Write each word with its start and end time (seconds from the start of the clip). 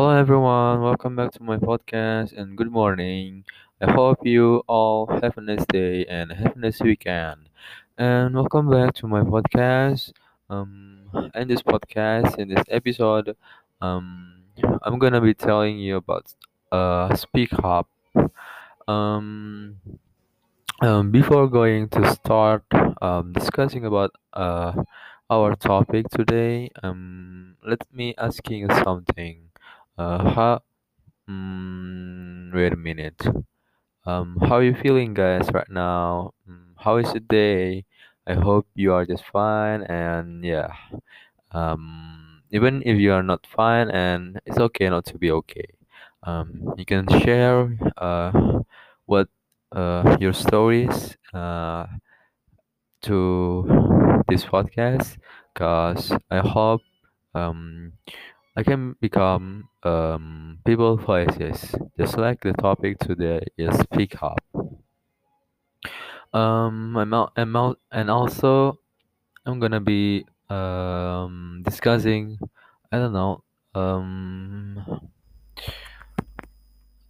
Hello 0.00 0.16
everyone, 0.16 0.80
welcome 0.80 1.14
back 1.14 1.30
to 1.32 1.42
my 1.42 1.58
podcast 1.58 2.32
and 2.32 2.56
good 2.56 2.72
morning. 2.72 3.44
I 3.82 3.92
hope 3.92 4.24
you 4.24 4.64
all 4.66 5.06
have 5.20 5.36
a 5.36 5.42
nice 5.42 5.66
day 5.66 6.06
and 6.06 6.32
have 6.32 6.56
a 6.56 6.58
nice 6.58 6.80
weekend. 6.80 7.50
And 7.98 8.34
welcome 8.34 8.70
back 8.70 8.94
to 8.94 9.06
my 9.06 9.20
podcast. 9.20 10.12
Um, 10.48 11.04
in 11.34 11.48
this 11.48 11.60
podcast, 11.60 12.38
in 12.38 12.48
this 12.48 12.64
episode, 12.70 13.36
um, 13.82 14.40
I'm 14.80 14.98
gonna 14.98 15.20
be 15.20 15.34
telling 15.34 15.78
you 15.78 15.96
about 15.96 16.32
uh 16.72 17.14
Speak 17.14 17.52
Up. 17.62 17.86
Um, 18.88 19.76
um, 20.80 21.10
before 21.10 21.46
going 21.46 21.90
to 21.90 22.10
start 22.14 22.64
um 23.02 23.34
discussing 23.34 23.84
about 23.84 24.16
uh 24.32 24.72
our 25.28 25.54
topic 25.56 26.08
today, 26.08 26.70
um, 26.82 27.54
let 27.62 27.84
me 27.92 28.14
asking 28.16 28.60
you 28.60 28.68
something. 28.82 29.49
Uh, 29.98 30.32
how 30.34 30.60
Mm, 31.28 32.54
wait 32.54 32.72
a 32.72 32.76
minute. 32.76 33.22
Um, 34.06 34.38
how 34.40 34.56
are 34.56 34.64
you 34.64 34.74
feeling, 34.74 35.14
guys, 35.14 35.50
right 35.52 35.68
now? 35.70 36.34
Mm, 36.48 36.74
how 36.78 36.96
is 36.98 37.12
the 37.12 37.20
day? 37.20 37.84
I 38.26 38.34
hope 38.34 38.66
you 38.74 38.92
are 38.94 39.06
just 39.06 39.24
fine, 39.26 39.82
and 39.84 40.44
yeah. 40.44 40.72
Um, 41.52 42.42
even 42.50 42.82
if 42.86 42.98
you 42.98 43.12
are 43.12 43.22
not 43.22 43.46
fine, 43.46 43.90
and 43.90 44.40
it's 44.46 44.58
okay 44.58 44.88
not 44.90 45.06
to 45.06 45.18
be 45.18 45.30
okay. 45.32 45.66
Um, 46.24 46.74
you 46.78 46.84
can 46.86 47.08
share 47.22 47.76
uh 47.98 48.60
what 49.06 49.28
uh 49.72 50.16
your 50.20 50.32
stories 50.34 51.16
uh 51.34 51.86
to 53.02 54.22
this 54.28 54.44
podcast, 54.44 55.16
cause 55.54 56.12
I 56.30 56.38
hope 56.40 56.82
um 57.34 57.92
I 58.60 58.62
can 58.62 58.94
become 59.00 59.70
um, 59.84 60.58
people 60.66 60.94
voices, 60.98 61.74
just 61.96 62.18
like 62.18 62.42
the 62.42 62.52
topic 62.52 62.98
today 62.98 63.40
is 63.56 63.72
speak 63.80 64.22
up. 64.22 64.36
Um, 66.34 66.94
I'm 66.94 67.14
al- 67.14 67.32
I'm 67.36 67.56
al- 67.56 67.80
and 67.90 68.10
also 68.10 68.78
I'm 69.46 69.60
gonna 69.60 69.80
be 69.80 70.26
um, 70.50 71.62
discussing, 71.64 72.38
I 72.92 72.98
don't 72.98 73.14
know, 73.14 73.42
um, 73.74 75.08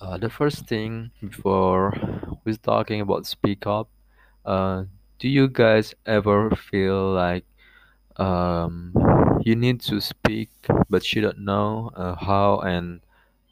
uh, 0.00 0.18
the 0.18 0.28
first 0.28 0.66
thing 0.66 1.12
before 1.20 1.94
we're 2.44 2.56
talking 2.56 3.02
about 3.02 3.24
speak 3.24 3.68
up. 3.68 3.88
Uh, 4.44 4.82
do 5.20 5.28
you 5.28 5.46
guys 5.46 5.94
ever 6.06 6.50
feel 6.56 7.12
like 7.12 7.44
um, 8.18 8.92
you 9.42 9.56
need 9.56 9.80
to 9.82 10.00
speak, 10.00 10.50
but 10.88 11.12
you 11.14 11.22
don't 11.22 11.40
know 11.40 11.90
uh, 11.94 12.14
how 12.16 12.60
and 12.60 13.00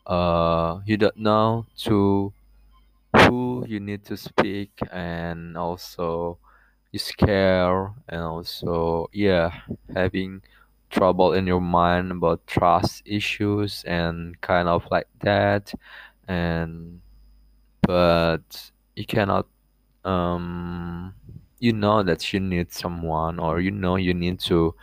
uh, 0.07 0.81
you 0.87 0.97
don't 0.97 1.17
know 1.17 1.67
to 1.79 2.33
who 3.17 3.65
you 3.69 3.81
need 3.81 4.05
to 4.07 4.17
speak 4.17 4.73
and 4.93 5.57
also 5.57 6.39
you 6.93 6.99
scare 6.99 7.93
and 8.09 8.21
also 8.23 9.09
yeah 9.13 9.51
having 9.95 10.43
trouble 10.91 11.33
in 11.35 11.47
your 11.47 11.61
mind 11.61 12.13
about 12.13 12.47
trust 12.47 13.03
issues 13.07 13.85
and 13.87 14.41
kind 14.41 14.69
of 14.69 14.87
like 14.91 15.09
that. 15.21 15.73
And 16.29 17.01
but 17.83 18.71
you 18.97 19.07
cannot 19.07 19.47
um 20.05 21.15
you 21.59 21.73
know 21.73 22.03
that 22.03 22.33
you 22.33 22.41
need 22.41 22.73
someone 22.73 23.39
or 23.39 23.61
you 23.61 23.71
know 23.71 23.97
you 23.97 24.15
need 24.15 24.39
to 24.41 24.75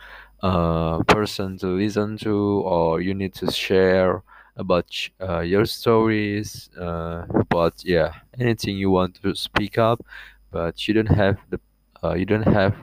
uh 0.42 1.02
person 1.04 1.56
to 1.58 1.66
listen 1.68 2.16
to 2.18 2.62
or 2.64 3.00
you 3.00 3.14
need 3.14 3.32
to 3.34 3.50
share 3.50 4.22
about 4.56 4.86
uh, 5.20 5.40
your 5.40 5.64
stories 5.64 6.68
uh 6.80 7.24
but 7.48 7.74
yeah 7.84 8.12
anything 8.38 8.76
you 8.76 8.90
want 8.90 9.14
to 9.22 9.34
speak 9.34 9.78
up 9.78 10.04
but 10.50 10.86
you 10.88 10.94
don't 10.94 11.06
have 11.14 11.38
the 11.50 11.60
uh, 12.02 12.14
you 12.14 12.24
don't 12.26 12.46
have 12.46 12.74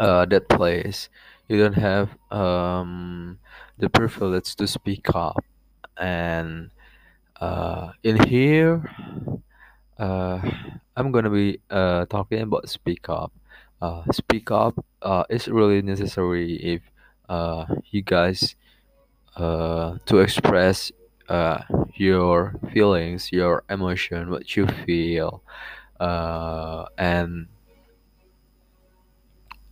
uh 0.00 0.24
that 0.26 0.48
place. 0.48 1.08
You 1.48 1.58
don't 1.58 1.74
have 1.78 2.10
um 2.30 3.38
the 3.78 3.88
privilege 3.88 4.54
to 4.56 4.66
speak 4.66 5.14
up. 5.14 5.44
And 5.98 6.70
uh 7.40 7.92
in 8.04 8.22
here 8.28 8.82
uh, 9.98 10.40
I'm 10.96 11.12
gonna 11.12 11.30
be 11.30 11.60
uh, 11.70 12.06
talking 12.06 12.40
about 12.42 12.68
speak 12.68 13.08
up. 13.08 13.32
Uh, 13.80 14.02
speak 14.12 14.50
up 14.50 14.74
uh, 15.02 15.24
is 15.28 15.48
really 15.48 15.82
necessary 15.82 16.56
if 16.56 16.82
uh, 17.28 17.66
you 17.90 18.02
guys 18.02 18.56
uh, 19.36 19.96
to 20.06 20.18
express 20.20 20.92
uh, 21.28 21.62
your 21.96 22.54
feelings, 22.72 23.32
your 23.32 23.64
emotion, 23.70 24.30
what 24.30 24.56
you 24.56 24.66
feel, 24.86 25.42
uh, 26.00 26.86
and 26.98 27.48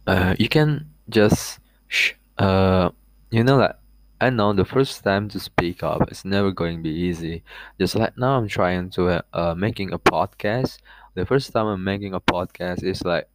uh, 0.06 0.34
you 0.38 0.49
can 0.49 0.91
just 1.09 1.59
sh- 1.88 2.12
uh, 2.38 2.91
you 3.31 3.44
know 3.44 3.59
that 3.59 3.78
I 4.22 4.31
know 4.31 4.53
the 4.53 4.65
first 4.65 5.03
time 5.03 5.28
to 5.31 5.41
speak 5.41 5.83
up 5.83 6.10
is 6.12 6.25
never 6.25 6.53
going 6.53 6.77
to 6.78 6.83
be 6.83 6.94
easy. 6.94 7.43
Just 7.81 7.97
like 7.97 8.16
now, 8.16 8.38
I'm 8.38 8.49
trying 8.49 8.88
to 8.91 9.25
uh, 9.34 9.55
making 9.56 9.93
a 9.93 9.99
podcast. 9.99 10.78
The 11.15 11.27
first 11.27 11.53
time 11.53 11.66
I'm 11.66 11.83
making 11.84 12.15
a 12.15 12.21
podcast 12.21 12.84
is 12.84 13.03
like 13.05 13.28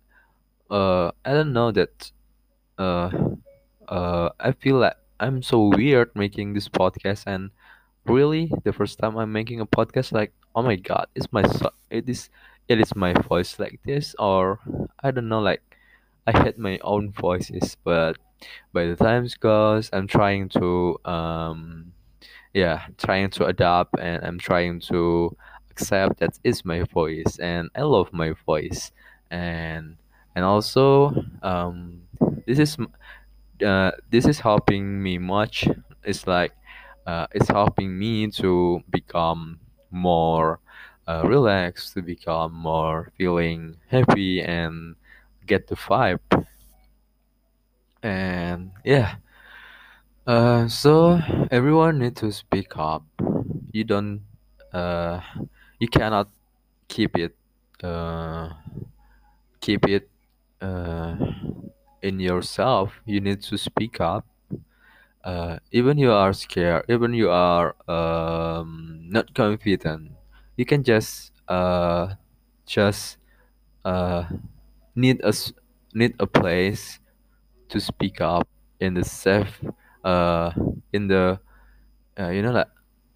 uh 0.69 1.11
I 1.23 1.31
don't 1.33 1.53
know 1.53 1.71
that 1.71 2.11
uh 2.77 3.11
uh 3.87 4.29
I 4.39 4.51
feel 4.53 4.77
like 4.77 4.97
I'm 5.19 5.41
so 5.41 5.71
weird 5.75 6.11
making 6.15 6.53
this 6.53 6.69
podcast 6.69 7.23
and 7.27 7.51
really 8.05 8.51
the 8.63 8.73
first 8.73 8.99
time 8.99 9.17
I'm 9.17 9.31
making 9.31 9.61
a 9.61 9.65
podcast 9.65 10.11
like 10.11 10.33
oh 10.55 10.63
my 10.63 10.75
god 10.75 11.07
is 11.15 11.31
my 11.31 11.43
so- 11.47 11.75
it 11.89 12.09
is 12.09 12.29
it 12.67 12.79
is 12.79 12.95
my 12.95 13.13
voice 13.13 13.59
like 13.59 13.79
this 13.85 14.15
or 14.19 14.59
I 15.03 15.11
don't 15.11 15.29
know 15.29 15.39
like 15.41 15.63
I 16.27 16.31
hate 16.43 16.59
my 16.59 16.79
own 16.83 17.11
voices 17.11 17.77
but 17.83 18.17
by 18.73 18.85
the 18.85 18.95
times 18.95 19.35
goes 19.35 19.89
I'm 19.93 20.07
trying 20.07 20.49
to 20.49 20.97
um 21.05 21.91
yeah 22.53 22.87
trying 22.97 23.29
to 23.29 23.45
adapt 23.45 23.99
and 23.99 24.23
i'm 24.25 24.39
trying 24.39 24.79
to 24.79 25.35
accept 25.71 26.19
that 26.19 26.39
is 26.43 26.65
my 26.65 26.83
voice 26.83 27.37
and 27.39 27.69
i 27.75 27.81
love 27.83 28.11
my 28.13 28.33
voice. 28.45 28.91
And 29.31 29.97
and 30.35 30.45
also 30.45 31.13
um 31.43 32.03
this 32.47 32.59
is 32.59 32.77
uh, 33.65 33.91
this 34.09 34.25
is 34.25 34.39
helping 34.39 35.01
me 35.01 35.17
much. 35.17 35.67
It's 36.03 36.27
like 36.27 36.53
uh, 37.05 37.27
it's 37.33 37.49
helping 37.49 37.97
me 37.97 38.27
to 38.41 38.81
become 38.89 39.59
more 39.91 40.59
uh, 41.07 41.23
relaxed 41.25 41.93
to 41.93 42.01
become 42.01 42.53
more 42.53 43.11
feeling 43.17 43.77
happy 43.87 44.41
and 44.41 44.95
get 45.45 45.67
the 45.67 45.75
vibe 45.75 46.19
and 48.07 48.71
yeah. 48.83 49.19
Uh, 50.25 50.67
so 50.67 51.19
everyone 51.51 51.99
need 51.99 52.15
to 52.15 52.31
speak 52.31 52.75
up. 52.75 53.03
You 53.71 53.83
don't 53.83 54.23
uh, 54.73 55.19
you 55.79 55.87
cannot 55.87 56.29
keep 56.87 57.17
it 57.17 57.35
uh, 57.83 58.51
keep 59.61 59.87
it 59.87 60.09
uh, 60.61 61.15
in 62.01 62.19
yourself. 62.19 62.93
You 63.05 63.19
need 63.21 63.41
to 63.43 63.57
speak 63.57 63.99
up. 64.01 64.25
Uh, 65.23 65.59
even 65.73 65.97
you 65.97 66.09
are 66.11 66.31
scared 66.31 66.85
even 66.87 67.11
you 67.13 67.29
are 67.29 67.75
um, 67.91 69.03
not 69.09 69.33
confident 69.35 70.11
you 70.55 70.63
can 70.63 70.83
just 70.83 71.33
uh, 71.49 72.15
just 72.65 73.17
uh, 73.83 74.23
need 74.95 75.19
a 75.25 75.33
need 75.93 76.15
a 76.19 76.27
place 76.27 76.99
to 77.69 77.79
speak 77.79 78.21
up 78.21 78.47
in 78.79 78.93
the 78.93 79.03
safe 79.03 79.61
uh, 80.03 80.51
in 80.93 81.07
the 81.07 81.39
uh, 82.19 82.29
you 82.29 82.41
know 82.41 82.51
like 82.51 82.69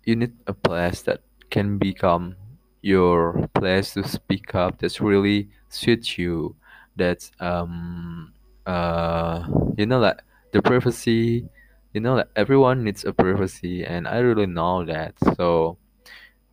you 0.06 0.16
need 0.16 0.34
a 0.48 0.54
place 0.54 1.02
that 1.04 1.22
can 1.50 1.78
become 1.78 2.36
your 2.82 3.48
place 3.54 3.94
to 3.94 4.08
speak 4.08 4.56
up 4.56 4.80
that's 4.80 5.00
really 5.02 5.50
suits 5.70 6.18
you 6.18 6.56
that's 6.96 7.32
um 7.40 8.34
uh 8.66 9.46
you 9.78 9.86
know 9.86 10.00
like 10.00 10.22
the 10.52 10.62
privacy 10.62 11.48
you 11.94 12.02
know 12.02 12.16
that 12.16 12.30
everyone 12.36 12.84
needs 12.84 13.06
a 13.06 13.14
privacy 13.14 13.84
and 13.86 14.08
i 14.08 14.18
really 14.18 14.46
know 14.48 14.84
that 14.86 15.14
so 15.36 15.78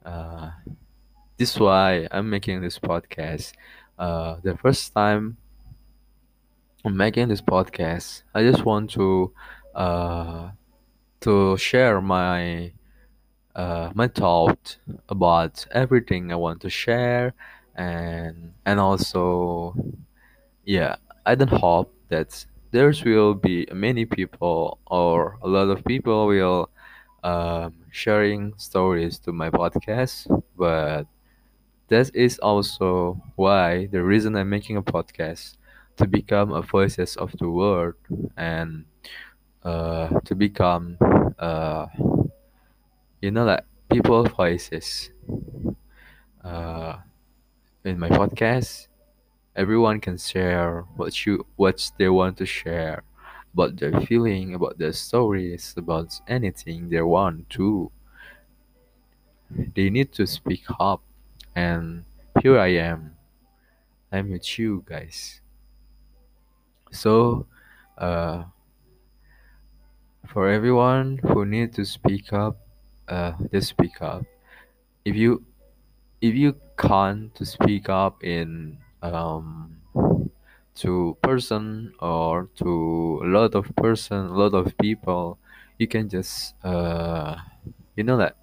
uh 0.05 0.51
this 1.37 1.55
is 1.55 1.61
why 1.61 2.07
i'm 2.11 2.29
making 2.31 2.61
this 2.61 2.79
podcast 2.79 3.53
uh 3.99 4.37
the 4.43 4.57
first 4.59 4.93
time 4.95 5.37
making 6.97 7.29
this 7.29 7.41
podcast. 7.41 8.23
I 8.35 8.43
just 8.43 8.65
want 8.65 8.91
to 8.93 9.33
uh 9.75 10.51
to 11.21 11.57
share 11.57 12.01
my 12.01 12.73
uh, 13.55 13.91
my 13.95 14.09
thought 14.09 14.77
about 15.09 15.67
everything 15.73 16.33
I 16.33 16.37
want 16.37 16.61
to 16.63 16.71
share, 16.71 17.35
and 17.75 18.53
and 18.65 18.81
also 18.81 19.75
yeah, 20.65 20.97
I 21.27 21.35
don't 21.35 21.49
hope 21.53 21.95
that 22.09 22.45
there's 22.71 23.05
will 23.05 23.35
be 23.35 23.67
many 23.73 24.05
people 24.05 24.79
or 24.87 25.39
a 25.43 25.49
lot 25.49 25.69
of 25.71 25.85
people 25.85 26.27
will 26.27 26.71
um, 27.25 27.75
sharing 27.91 28.55
stories 28.59 29.19
to 29.21 29.33
my 29.33 29.51
podcast, 29.51 30.27
but 30.57 31.07
that 31.89 32.15
is 32.15 32.39
also 32.41 33.21
why 33.37 33.87
the 33.87 34.03
reason 34.03 34.37
I'm 34.37 34.51
making 34.51 34.77
a 34.77 34.83
podcast 34.83 35.57
to 35.99 36.07
become 36.07 36.53
a 36.53 36.63
voices 36.63 37.17
of 37.17 37.33
the 37.39 37.49
world 37.51 37.95
and 38.37 38.85
uh, 39.65 40.09
to 40.25 40.35
become 40.35 40.97
uh, 41.39 41.87
you 43.21 43.31
know 43.31 43.45
like 43.45 43.65
people 43.91 44.25
voices. 44.25 45.11
Uh, 46.43 46.97
in 47.85 47.99
my 47.99 48.09
podcast 48.09 48.89
everyone 49.57 50.01
can 50.01 50.17
share 50.17 50.85
what 50.97 51.27
you 51.27 51.45
what 51.57 51.91
they 51.99 52.09
want 52.09 52.37
to 52.37 52.47
share 52.47 53.03
about 53.53 53.77
their 53.77 53.93
feeling 54.03 54.55
about 54.55 54.79
their 54.79 54.93
stories 54.93 55.75
about 55.77 56.15
anything 56.29 56.89
they 56.89 57.03
want 57.03 57.49
to. 57.51 57.91
They 59.75 59.91
need 59.91 60.13
to 60.13 60.27
speak 60.27 60.65
up 60.79 61.03
and 61.57 62.05
here 62.41 62.59
i 62.59 62.69
am. 62.69 63.17
I'm 64.13 64.31
with 64.31 64.59
you 64.59 64.85
guys 64.87 65.41
so 66.91 67.47
uh, 67.97 68.45
for 70.27 70.49
everyone 70.49 71.19
who 71.23 71.45
need 71.45 71.73
to 71.75 71.85
speak 71.85 72.33
up 72.33 72.57
uh, 73.09 73.33
just 73.53 73.71
speak 73.71 74.01
up. 74.03 74.25
If 75.05 75.17
you 75.17 75.45
if 76.21 76.35
you 76.35 76.55
can't 76.77 77.35
to 77.35 77.45
speak 77.45 77.89
up 77.89 78.23
in 78.23 78.79
um 79.03 79.77
to 80.75 81.17
person 81.23 81.93
or 82.01 82.49
to 82.57 83.21
a 83.25 83.27
lot 83.27 83.55
of 83.55 83.75
person 83.77 84.27
a 84.27 84.35
lot 84.35 84.55
of 84.55 84.77
people 84.79 85.39
you 85.79 85.87
can 85.87 86.09
just 86.09 86.55
uh 86.65 87.37
you 87.97 88.05
know 88.05 88.17
that 88.17 88.37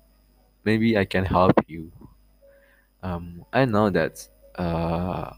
maybe 0.63 0.97
i 0.97 1.05
can 1.05 1.25
help 1.25 1.53
you. 1.67 1.91
Um 3.03 3.45
i 3.53 3.65
know 3.65 3.89
that 3.89 4.27
uh 4.55 5.33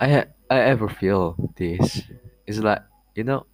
i 0.00 0.24
i 0.50 0.58
ever 0.60 0.88
feel 0.88 1.36
this. 1.56 2.02
It's 2.46 2.58
like 2.58 2.82
you 3.14 3.24
know 3.24 3.46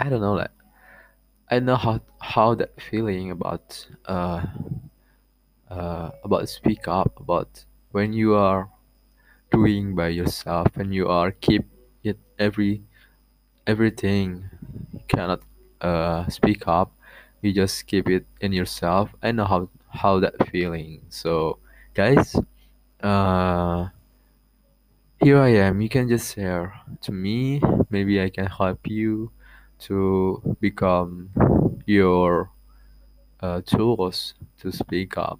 i 0.00 0.08
don't 0.08 0.20
know 0.20 0.34
like 0.34 0.50
i 1.50 1.58
know 1.58 1.76
how 1.76 2.00
how 2.20 2.54
that 2.54 2.72
feeling 2.80 3.30
about 3.30 3.86
uh 4.06 4.44
uh 5.70 6.10
about 6.22 6.48
speak 6.48 6.86
up 6.88 7.12
about 7.20 7.64
when 7.92 8.12
you 8.12 8.34
are 8.34 8.68
doing 9.52 9.94
by 9.94 10.08
yourself 10.08 10.68
and 10.76 10.94
you 10.94 11.08
are 11.08 11.32
keep 11.32 11.64
it 12.04 12.18
every 12.38 12.82
everything 13.66 14.44
you 14.92 15.00
cannot 15.08 15.40
uh 15.80 16.28
speak 16.28 16.68
up. 16.68 16.92
You 17.42 17.52
just 17.52 17.86
keep 17.86 18.08
it 18.08 18.26
in 18.40 18.52
yourself. 18.52 19.14
I 19.22 19.32
know 19.32 19.44
how 19.46 19.70
how 19.90 20.20
that 20.20 20.48
feeling. 20.50 21.02
So 21.10 21.58
guys 21.94 22.36
uh 23.04 23.88
here 25.20 25.38
i 25.38 25.48
am. 25.48 25.80
You 25.80 25.88
can 25.88 26.08
just 26.08 26.34
share 26.34 26.72
to 27.02 27.12
me. 27.12 27.60
Maybe 27.90 28.20
i 28.20 28.30
can 28.30 28.46
help 28.46 28.86
you 28.88 29.30
to 29.86 30.56
become 30.60 31.28
your 31.86 32.50
uh, 33.40 33.60
tools 33.66 34.34
to 34.60 34.72
speak 34.72 35.18
up. 35.18 35.38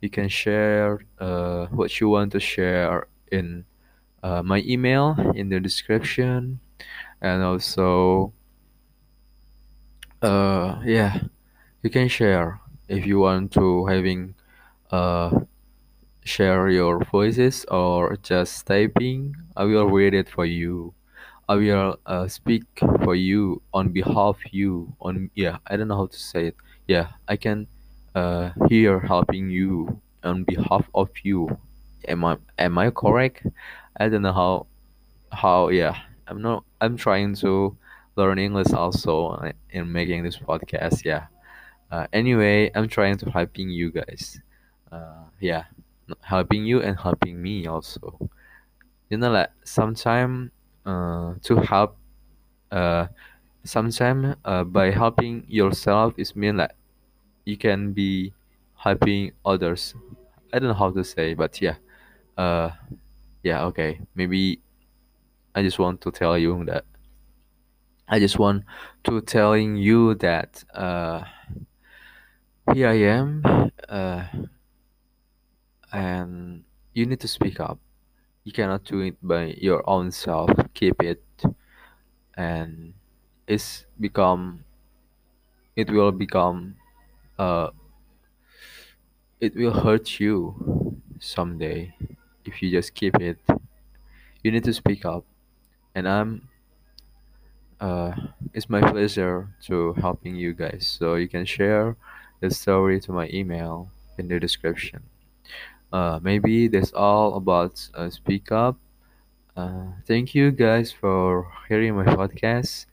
You 0.00 0.10
can 0.10 0.28
share 0.28 1.06
uh, 1.18 1.66
what 1.66 2.00
you 2.00 2.08
want 2.08 2.32
to 2.32 2.40
share 2.40 3.06
in 3.30 3.64
uh, 4.22 4.42
my 4.42 4.62
email 4.66 5.14
in 5.34 5.48
the 5.48 5.60
description. 5.60 6.58
And 7.22 7.42
also 7.42 8.32
uh 10.22 10.80
yeah 10.84 11.20
you 11.82 11.90
can 11.90 12.08
share 12.08 12.58
if 12.88 13.06
you 13.06 13.18
want 13.18 13.52
to 13.52 13.84
having 13.86 14.34
uh 14.90 15.30
share 16.26 16.68
your 16.68 16.98
voices 17.04 17.64
or 17.70 18.16
just 18.22 18.66
typing 18.66 19.34
i 19.56 19.64
will 19.64 19.86
read 19.86 20.14
it 20.14 20.28
for 20.28 20.44
you. 20.44 20.92
I 21.48 21.54
will 21.54 22.00
uh, 22.06 22.26
speak 22.26 22.64
for 23.04 23.14
you 23.14 23.62
on 23.72 23.90
behalf 23.90 24.34
of 24.34 24.52
you 24.52 24.92
on 25.00 25.30
yeah 25.36 25.58
i 25.68 25.76
don't 25.76 25.86
know 25.88 25.96
how 25.96 26.06
to 26.06 26.18
say 26.18 26.48
it. 26.48 26.56
Yeah 26.88 27.08
i 27.28 27.36
can 27.36 27.68
uh 28.16 28.50
here 28.68 28.98
helping 28.98 29.50
you 29.50 30.00
on 30.24 30.42
behalf 30.42 30.90
of 30.94 31.10
you. 31.22 31.56
Am 32.08 32.24
i 32.24 32.36
am 32.58 32.78
i 32.78 32.90
correct? 32.90 33.46
I 34.00 34.08
don't 34.08 34.22
know 34.22 34.32
how 34.32 34.66
how 35.32 35.68
yeah. 35.68 35.96
I'm 36.26 36.42
not 36.42 36.64
i'm 36.80 36.96
trying 36.96 37.36
to 37.46 37.76
learn 38.16 38.38
english 38.38 38.72
also 38.72 39.38
in 39.70 39.92
making 39.92 40.24
this 40.24 40.36
podcast 40.38 41.04
yeah. 41.04 41.26
Uh, 41.90 42.06
anyway 42.12 42.70
i'm 42.74 42.88
trying 42.88 43.16
to 43.18 43.30
helping 43.30 43.70
you 43.70 43.92
guys. 43.92 44.40
Uh, 44.90 45.22
yeah 45.40 45.64
helping 46.22 46.64
you 46.66 46.82
and 46.82 46.98
helping 46.98 47.40
me 47.42 47.66
also. 47.66 48.30
You 49.10 49.18
know 49.18 49.30
like 49.30 49.50
sometimes 49.64 50.50
uh, 50.86 51.34
to 51.42 51.56
help 51.62 51.96
uh, 52.72 53.08
sometime 53.64 54.36
uh, 54.44 54.64
by 54.64 54.90
helping 54.90 55.44
yourself 55.48 56.14
is 56.18 56.36
mean 56.36 56.58
like 56.58 56.72
you 57.44 57.56
can 57.56 57.92
be 57.92 58.32
helping 58.76 59.32
others. 59.44 59.94
I 60.52 60.58
don't 60.60 60.68
know 60.70 60.74
how 60.78 60.90
to 60.92 61.04
say 61.04 61.34
but 61.34 61.60
yeah. 61.62 61.76
Uh 62.38 62.70
yeah 63.42 63.64
okay. 63.66 64.00
Maybe 64.14 64.60
i 65.54 65.62
just 65.62 65.78
want 65.78 66.00
to 66.02 66.10
tell 66.12 66.38
you 66.38 66.64
that. 66.66 66.84
I 68.08 68.18
just 68.18 68.38
want 68.38 68.64
to 69.04 69.20
telling 69.20 69.76
you 69.76 70.14
that 70.16 70.64
uh, 70.74 71.22
here 72.72 72.88
I 72.88 72.94
am, 72.94 73.42
uh, 73.88 74.24
and 75.92 76.64
you 76.94 77.06
need 77.06 77.20
to 77.20 77.28
speak 77.28 77.60
up. 77.60 77.78
You 78.44 78.52
cannot 78.52 78.84
do 78.84 79.00
it 79.00 79.16
by 79.22 79.56
your 79.58 79.82
own 79.88 80.10
self. 80.10 80.50
Keep 80.74 81.02
it, 81.02 81.22
and 82.36 82.94
it's 83.46 83.86
become. 83.98 84.64
It 85.74 85.90
will 85.90 86.12
become. 86.12 86.76
Uh, 87.38 87.70
it 89.40 89.54
will 89.54 89.72
hurt 89.72 90.18
you 90.20 91.00
someday 91.18 91.94
if 92.44 92.62
you 92.62 92.70
just 92.70 92.94
keep 92.94 93.16
it. 93.16 93.38
You 94.42 94.52
need 94.52 94.64
to 94.64 94.72
speak 94.72 95.04
up, 95.04 95.24
and 95.94 96.08
I'm. 96.08 96.48
Uh, 97.80 98.12
it's 98.54 98.70
my 98.70 98.80
pleasure 98.80 99.48
to 99.64 99.92
helping 99.94 100.34
you 100.34 100.54
guys. 100.54 100.86
So 100.86 101.16
you 101.16 101.28
can 101.28 101.44
share 101.44 101.96
the 102.40 102.50
story 102.50 103.00
to 103.00 103.12
my 103.12 103.28
email 103.32 103.90
in 104.18 104.28
the 104.28 104.40
description. 104.40 105.02
Uh, 105.92 106.18
maybe 106.22 106.68
that's 106.68 106.92
all 106.92 107.36
about 107.36 107.88
uh, 107.94 108.10
Speak 108.10 108.52
Up. 108.52 108.76
Uh, 109.56 109.92
thank 110.06 110.34
you 110.34 110.50
guys 110.52 110.92
for 110.92 111.50
hearing 111.68 111.94
my 111.96 112.04
podcast 112.04 112.86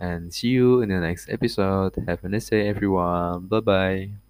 and 0.00 0.32
see 0.32 0.48
you 0.48 0.82
in 0.82 0.88
the 0.90 1.00
next 1.00 1.28
episode. 1.30 1.94
Have 2.06 2.24
a 2.24 2.28
nice 2.28 2.50
day, 2.50 2.68
everyone. 2.68 3.46
Bye 3.46 3.60
bye. 3.60 4.27